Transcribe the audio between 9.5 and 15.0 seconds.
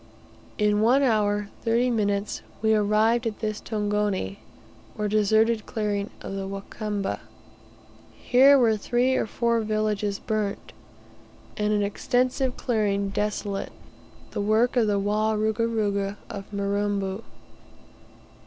villages burnt, and an extensive clearing desolate, the work of the